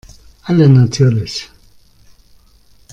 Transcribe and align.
Alle 0.45 0.67
natürlich. 0.67 1.51